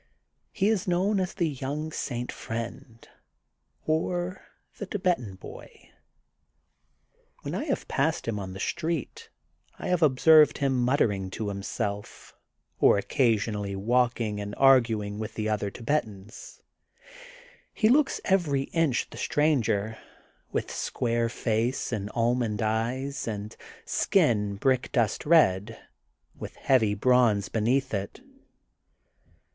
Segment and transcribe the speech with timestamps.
[0.51, 2.31] He is known as the ^^ young St.
[2.31, 3.15] Friend ^^
[3.85, 4.41] or
[4.79, 5.91] the Thibetan boy.
[7.43, 9.29] When I have passed him on the street,
[9.77, 12.33] I have observed him muttering to himself
[12.79, 16.63] or occa sionally walking and arguing with the other Thibetans.
[17.71, 19.99] He looks every inch the stranger,
[20.51, 23.55] mth square face and almond eyes, and
[23.85, 25.77] skin brickdust red,
[26.35, 28.21] with heavy bronze beneath it.